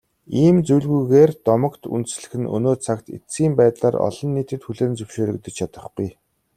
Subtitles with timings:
[0.43, 6.09] Ийм зүйлгүйгээр домогт үндэслэх нь өнөө цагт эцсийн байдлаар олон нийтэд хүлээн зөвшөөрөгдөж чадахгүй.